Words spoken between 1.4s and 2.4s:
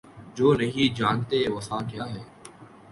وفا کیا ہے